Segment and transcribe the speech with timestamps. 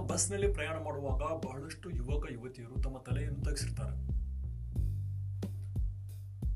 [0.00, 3.92] ನಾವು ಬಸ್ನಲ್ಲಿ ಪ್ರಯಾಣ ಮಾಡುವಾಗ ಬಹಳಷ್ಟು ಯುವಕ, ಯುವತಿಯರು ತಮ್ಮ ತಲೆಯನ್ನು ತಗ್ಸಿರ್ತಾರೆ.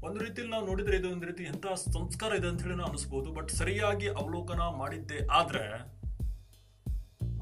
[0.07, 3.33] ಒಂದು ರೀತಿಯಲ್ಲಿ ನಾವು ನೋಡಿದ್ರೆ ಇದು ಒಂದು ರೀತಿ ಎಂತ ಸಂಸ್ಕಾರ ಇದೆ ಅಂತ ಹೇಳಿ ನಾವು ಅನಿಸ್ಬೋದು.
[3.33, 5.73] ಬಟ್ ಸರಿಯಾಗಿ ಅವಲೋಕನ ಮಾಡಿದ್ದೆ ಆದ್ರೆ,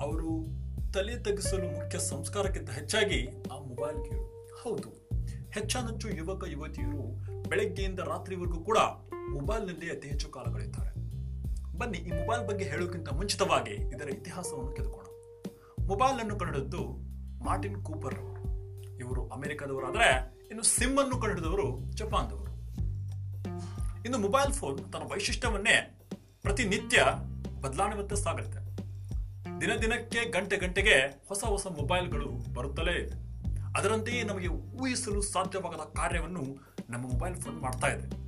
[0.01, 0.47] ಅವರು
[0.93, 4.51] ತಲೆ ತಗ್ಗಿಸಲು ಮುಖ್ಯ ಸಂಸ್ಕಾರಕ್ಕಿಂತ ಹೆಚ್ಚಾಗಿ ಆ ಮೊಬೈಲ್ ಕೇಳು.
[4.63, 5.09] ಹೌದು.
[5.51, 7.03] ಹೆಚ್ಚಾನಚ್ಚು ಯುವಕ, ಯುವತಿಯರು
[7.49, 8.79] ಬೆಳಗ್ಗೆಯಿಂದ ರಾತ್ರಿವರೆಗೂ ಕೂಡ
[9.31, 10.43] ಮೊಬೈಲ್ನಲ್ಲಿ ಅತಿ ಹೆಚ್ಚು ಕಾಲ
[11.79, 15.12] ಬನ್ನಿ, ಈ ಮೊಬೈಲ್ ಬಗ್ಗೆ ಹೇಳೋಕ್ಕಿಂತ ಮುಂಚಿತವಾಗಿ ಇದರ ಇತಿಹಾಸವನ್ನು ಕೆದಕೋಣ
[15.87, 16.79] ಮೊಬೈಲ್ ಅನ್ನು ಕಂಡುಹಿಡಿದ್ದು
[17.45, 18.43] ಮಾರ್ಟಿನ್ ಕೂಪರ್ ಅವರು.
[18.99, 22.53] ಇವರು ಅಮೆರಿಕದವರಾದರೆ ಇನ್ನು ಸಿಮ್ ಅನ್ನು ಕಂಡುಹಿಡಿದವರು ಜಪಾನ್ದವರು.
[24.05, 26.01] ಇನ್ನು ಮೊಬೈಲ್ ಫೋನ್ ತನ್ನ ವೈಶಿಷ್ಟ್ಯವನ್ನೇ
[26.43, 27.05] ಪ್ರತಿನಿತ್ಯ
[27.61, 28.63] ಬದಲಾವಣೆ ಸಾಗುತ್ತೆ.
[29.61, 33.33] ದಿನ ದಿನಕ್ಕೆ, ಗಂಟೆ ಗಂಟೆಗೆ ಹೊಸ ಹೊಸ ಮೊಬೈಲ್ಗಳು ಬರುತ್ತಲೇ ಇದೆ.
[33.79, 36.41] ಅದರಂತೆಯೇ ನಮಗೆ ಊಹಿಸಲು ಸಾಧ್ಯವಾಗದ ಕಾರ್ಯವನ್ನು
[36.91, 38.23] ನಮ್ಮ ಮೊಬೈಲ್ ಫೋನ್ ಮಾಡ್ತಾ ಇದೆ.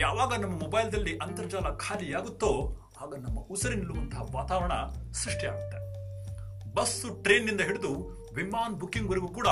[0.00, 4.72] ಯಾವಾಗ ನಮ್ಮ ಮೊಬೈಲ್ದಲ್ಲಿ ಅಂತರ್ಜಾಲ ಖಾಲಿಯಾಗುತ್ತೋ ಆಗ ನಮ್ಮ ಉಸಿರಿ ನಿಲ್ಲುವಂತಹ ವಾತಾವರಣ
[5.12, 5.97] ಸೃಷ್ಟಿಯಾಗುತ್ತೆ.
[6.74, 7.94] ಬಸ್ಸು ಟ್ರೈನ್ನಿಂದ ಹಿಡಿದು
[8.34, 9.46] ವಿಮಾನ ಬುಕಿಂಗ್ವರೆಗೂ ಕೂಡ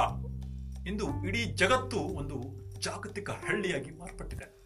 [0.87, 2.43] ಇಂದು ಇಡೀ ಜಗತ್ತು ಒಂದು
[2.81, 4.57] ಜಾಗತಿಕ ಹಳ್ಳಿಯಾಗಿ ಮಾರ್ಪಟ್ಟಿದೆ.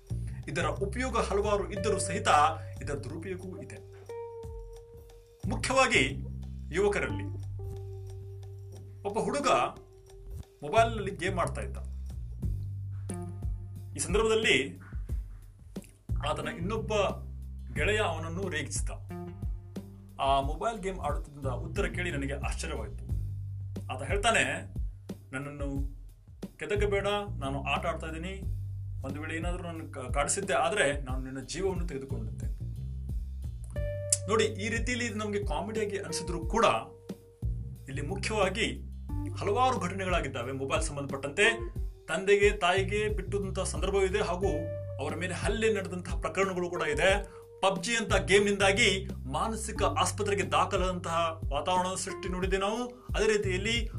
[0.49, 2.29] ಇದರ ಉಪಯೋಗ ಹಲವಾರು ಇದ್ದರೂ ಸಹಿತ
[2.83, 3.91] ಇದರ ದುರುಪಯೋಗವೂ ಇದೆ.
[5.49, 6.27] ಮುಖ್ಯವಾಗಿ
[6.75, 7.25] ಯುವಕರಲ್ಲಿ.
[9.03, 9.49] ಒಬ್ಬ ಹುಡುಗ
[10.63, 11.77] ಮೊಬೈಲ್ನಲ್ಲಿ ಗೇಮ್ ಆಡ್ತಾ ಇದ್ದ.
[13.97, 14.81] ಈ ಸಂದರ್ಭದಲ್ಲಿ
[16.29, 16.93] ಆತನ ಇನ್ನೊಬ್ಬ
[17.75, 18.91] ಗೆಳೆಯ ಅವನನ್ನು ರೇಗಿಸಿದ.
[20.27, 23.05] ಆ ಮೊಬೈಲ್ ಗೇಮ್ ಆಡುತ್ತಿದ್ದ ಉತ್ತರ ಕೇಳಿ ನನಗೆ ಆಶ್ಚರ್ಯವಾಯಿತು.
[23.93, 24.45] ಆತ ಹೇಳ್ತಾನೆ,
[25.35, 25.69] ನನ್ನನ್ನು
[26.61, 27.09] ಕೆದಕಬೇಡ,
[27.43, 28.35] ನಾನು ಆಟ ಆಡ್ತಾ ಇದ್ದೀನಿ.
[29.07, 29.85] ಒಂದು ವೇಳೆ ಏನಾದರೂ ನಾನು
[30.17, 32.49] ಕಾಡಿಸಿದ್ದೆ ಆದರೆ ನಾನು ನಿನ್ನ ಜೀವವನ್ನು ತೆಗೆದುಕೊಂಡಿದ್ದೆ
[34.31, 36.67] ನೋಡಿ, ಈ ರೀತಿಯಲ್ಲಿ ಇದು ನಮಗೆ ಕಾಮಿಡಿಯಾಗಿ ಅನಿಸಿದ್ರು ಕೂಡ
[37.91, 38.67] ಇಲ್ಲಿ ಮುಖ್ಯವಾಗಿ
[39.39, 41.47] ಹಲವಾರು ಘಟನೆಗಳಾಗಿದ್ದಾವೆ ಮೊಬೈಲ್ ಸಂಬಂಧಪಟ್ಟಂತೆ.
[42.11, 44.51] ತಂದೆಗೆ, ತಾಯಿಗೆ ಬಿಟ್ಟಂತಹ ಸಂದರ್ಭವಿದೆ ಹಾಗೂ
[45.01, 47.11] ಅವರ ಮೇಲೆ ಹಲ್ಲೆ ನಡೆದಂತಹ ಪ್ರಕರಣಗಳು ಕೂಡ ಇದೆ.
[47.61, 52.85] ಪಬ್ಜಿ ಅಂತ ಗೇಮ್ನಿಂದಾಗಿ ಮಾನಸಿಕ ಆಸ್ಪತ್ರೆಗೆ ದಾಖಲಾದಂತಹ ವಾತಾವರಣ ಸೃಷ್ಟಿ ನೋಡಿದೆ ನಾವು.
[52.87, 53.93] ಅದೇ ರೀತಿಯಲ್ಲಿ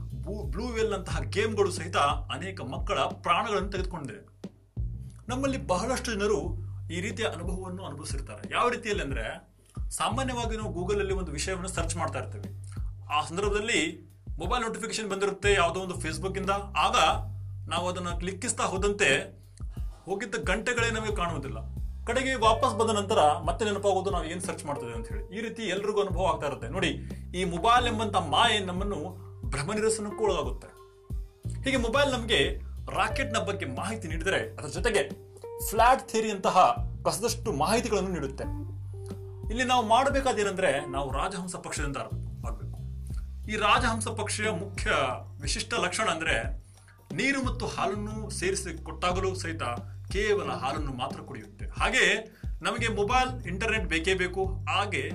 [0.52, 4.42] ಬ್ಲೂ ವೆಲ್ ಅಂತಹ ಗೇಮ್ಗಳು ಸಹಿತ ಅನೇಕ ಮಕ್ಕಳ ಪ್ರಾಣಗಳನ್ನು ತೆಗೆದುಕೊಂಡಿದೆ.
[5.30, 8.54] ನಮ್ಮಲ್ಲಿ ಬಹಳಷ್ಟು ಜನರು ಈ ರೀತಿಯ ಅನುಭವವನ್ನು ಅನುಭವಿಸಿರ್ತಾರೆ.
[8.54, 9.52] ಯಾವ ರೀತಿಯಲ್ಲಿ ಅಂದ್ರೆ,
[9.90, 12.72] ಸಾಮಾನ್ಯವಾಗಿ ನಾವು ಗೂಗಲ್ ಅಲ್ಲಿ ಒಂದು ವಿಷಯವನ್ನು ಸರ್ಚ್ ಮಾಡ್ತಾ ಇರ್ತೇವೆ.
[13.14, 16.96] ಆ ಸಂದರ್ಭದಲ್ಲಿ ಮೊಬೈಲ್ ನೋಟಿಫಿಕೇಶನ್ ಬಂದಿರುತ್ತೆ ಯಾವುದೋ ಒಂದು ಫೇಸ್ಬುಕ್ ಇಂದ ಆಗ
[17.70, 19.40] ನಾವು ಅದನ್ನು ಕ್ಲಿಕ್ಕಿಸ್ತಾ ಹೋದಂತೆ
[20.06, 21.81] ಹೋಗಿದ್ದ ಗಂಟೆಗಳೇ ನಮಗೆ ಕಾಣುವುದಿಲ್ಲ.
[22.08, 25.24] ಕಡೆಗೆ ವಾಪಸ್ ಬಂದ ನಂತರ ಮತ್ತೆ ನೆನಪಾಗೋದು ನಾವು ಏನು ಸರ್ಚ್ ಮಾಡ್ತಿದ್ದೇವೆ ಅಂತ ಹೇಳಿ.
[25.38, 26.68] ಈ ರೀತಿ ಎಲ್ರಿಗೂ ಅನುಭವ ಆಗ್ತಾ ಇರುತ್ತೆ.
[26.76, 26.92] ನೋಡಿ,
[27.40, 29.00] ಈ ಮೊಬೈಲ್ ಎಂಬಂತ ಮಾಯೆ ನಮ್ಮನ್ನು
[29.54, 30.70] ಭ್ರಮನಿರಸನಕ್ಕೂ ಒಳಗಾಗುತ್ತೆ.
[31.66, 32.40] ಹೀಗೆ ಮೊಬೈಲ್ ನಮಗೆ
[32.98, 35.04] ರಾಕೆಟ್ನ ಬಗ್ಗೆ ಮಾಹಿತಿ ನೀಡಿದರೆ ಅದರ ಜೊತೆಗೆ
[35.70, 36.58] ಫ್ಲಾಟ್ ಥಿಯರಿ ಅಂತಹ
[37.06, 38.46] ಕಸದಷ್ಟು ಮಾಹಿತಿಗಳನ್ನು ನೀಡುತ್ತೆ.
[39.52, 41.98] ಇಲ್ಲಿ ನಾವು ಮಾಡಬೇಕಾದೇನೆಂದ್ರೆ ನಾವು ರಾಜಹಂಸ ಪಕ್ಷದಿಂದ
[42.48, 42.78] ಆಗಬೇಕು.
[43.52, 44.90] ಈ ರಾಜಹಂಸ ಪಕ್ಷದ ಮುಖ್ಯ
[45.42, 46.36] ವಿಶಿಷ್ಟ ಲಕ್ಷಣ ಅಂದ್ರೆ
[47.12, 49.64] ನೀರು ಮತ್ತು ಹಾಲನ್ನು ಸೇರಿಸಿ ಕೊಟ್ಟಾಗಲೂ ಸಹಿತ
[50.12, 51.66] ಕೇವಲ ಹಾಲನ್ನು ಮಾತ್ರ ಕುಡಿಯುತ್ತೆ.
[51.66, 54.46] ಹಾಗೆ ನಮಗೆ ಮೊಬೈಲ್, ಇಂಟರ್ನೆಟ್ ಬೇಕೇ ಬೇಕು.
[54.46, 55.10] ಹಾಗೆ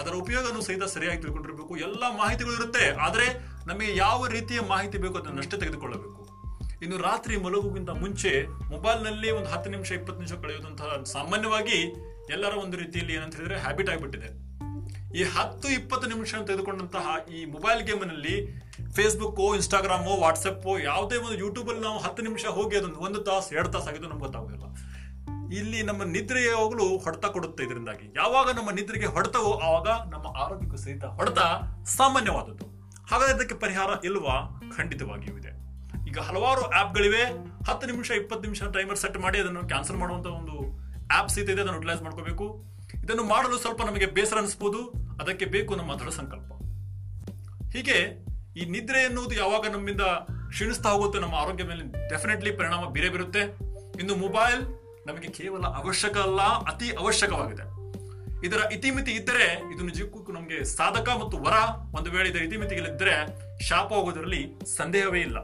[0.00, 1.76] ಅದರ ಉಪಯೋಗನೂ ಸಹಿತ ಸರಿಯಾಗಿ ತಿಳ್ಕೊಂಡಿರಬೇಕು.
[1.76, 2.96] ಎಲ್ಲ ಮಾಹಿತಿಗಳು ಇರುತ್ತೆ.
[2.96, 3.26] ಆದರೆ
[3.66, 6.28] ನಮಗೆ ಯಾವ ರೀತಿಯ ಮಾಹಿತಿ ಬೇಕು ಅದನ್ನಷ್ಟೇ ತೆಗೆದುಕೊಳ್ಳಬೇಕು.
[6.82, 11.94] ಇನ್ನು ರಾತ್ರಿ ಮಲಗುಗಿಂತ ಮುಂಚೆ ಮೊಬೈಲ್ನಲ್ಲಿ ಒಂದು ಹತ್ತು ನಿಮಿಷ, ಇಪ್ಪತ್ತು ನಿಮಿಷ ಕಳೆಯುವಂತಹ ಸಾಮಾನ್ಯವಾಗಿ
[12.30, 14.48] ಎಲ್ಲರ ಒಂದು ರೀತಿಯಲ್ಲಿ ಏನಂತ ಹೇಳಿದ್ರೆ ಹ್ಯಾಬಿಟ್ ಆಗಿಬಿಟ್ಟಿದೆ.
[15.18, 18.67] ಈ ಹತ್ತು, ಇಪ್ಪತ್ತು ನಿಮಿಷ ತೆಗೆದುಕೊಂಡಂತಹ ಈ ಮೊಬೈಲ್ ಗೇಮ್ನಲ್ಲಿ
[18.98, 23.68] ಫೇಸ್ಬುಕ್ ಇನ್ಸ್ಟಾಗ್ರಾಮು ವಾಟ್ಸಪ್ಪು ಯಾವುದೇ ಒಂದು ಯೂಟ್ಯೂಬ್ ಅಲ್ಲಿ ನಾವು ಹತ್ತು ನಿಮಿಷ ಹೋಗಿ ಅದೊಂದು ಒಂದು ತಾಸು, ಎರಡು
[23.68, 24.64] ತಾಸು ಆಗಿದ್ದು ನಮ್ಗೆ ಗೊತ್ತಾಗೋದಿಲ್ಲ.
[25.56, 28.12] ಇಲ್ಲಿ ನಮ್ಮ ನಿದ್ರೆ ಯಾವಾಗಲೂ ಹೊಡೆತ ಕೊಡುತ್ತೆ ಇದರಿಂದಾಗಿ.
[28.16, 31.38] ಯಾವಾಗ ನಮ್ಮ ನಿದ್ರೆಗೆ ಹೊಡೆತವೋ ಆವಾಗ ನಮ್ಮ ಆರೋಗ್ಯಕ್ಕೂ ಸಹಿತ ಹೊಡೆತ
[31.84, 32.66] ಸಾಮಾನ್ಯವಾದದ್ದು.
[33.10, 34.60] ಹಾಗಾದ್ರೆ ಇದಕ್ಕೆ ಪರಿಹಾರ ಇಲ್ವಾ?
[34.76, 35.52] ಖಂಡಿತವಾಗಿಯೂ ಇದೆ.
[36.08, 37.22] ಈಗ ಹಲವಾರು ಆ್ಯಪ್ಗಳಿವೆ
[37.70, 40.56] ಹತ್ತು ನಿಮಿಷ, ಇಪ್ಪತ್ತು ನಿಮಿಷ ಟೈಮರ್ ಸೆಟ್ ಮಾಡಿ ಅದನ್ನು ಕ್ಯಾನ್ಸಲ್ ಮಾಡುವಂತ ಒಂದು
[41.14, 42.64] ಆ್ಯಪ್ ಸಹಿತ ಇದೆ, ಅದನ್ನು ಯುಟಿಲೈಸ್ ಮಾಡ್ಕೋಬೇಕು.
[43.04, 44.88] ಇದನ್ನು ಮಾಡಲು ಸ್ವಲ್ಪ ನಮಗೆ ಬೇಸರ ಅನಿಸ್ಬೋದು.
[45.20, 46.52] ಅದಕ್ಕೆ ಬೇಕು ನಮ್ಮ ದೃಢ ಸಂಕಲ್ಪ.
[47.76, 48.27] ಹೀಗೆ
[48.58, 50.00] ಈ ನಿದ್ರೆ ಎನ್ನುವುದು ಯಾವಾಗ ನಮ್ಮಿಂದ
[50.48, 53.40] ಕ್ಷೀಣಿಸ್ತಾ ಹೋಗುತ್ತೆ ನಮ್ಮ ಆರೋಗ್ಯ ಮೇಲೆ ಡೆಫಿನೆಟ್ಲಿ ಪರಿಣಾಮ ಬೀರೇ ಬೀರುತ್ತೆ.
[53.98, 54.62] ಇನ್ನು ಮೊಬೈಲ್
[55.06, 57.78] ನಮಗೆ ಕೇವಲ ಅವಶ್ಯಕ ಅಲ್ಲ, ಅತಿ ಅವಶ್ಯಕವಾಗಿದೆ.
[58.46, 61.52] ಇದರ ಇತಿಮಿತಿ ಇದ್ದರೆ, ಇದು ನಿಜಕ್ಕೂ ನಮಗೆ ಸಾಧಕ ಮತ್ತು ವರ.
[61.98, 63.14] ಒಂದು ವೇಳೆ ಇದರ ಇತಿಮಿತಿಗಳಿದ್ದರೆ,
[63.62, 65.38] ಶಾಪ ಹೋಗೋದರಲ್ಲಿ ಸಂದೇಹವೇ ಇಲ್ಲ.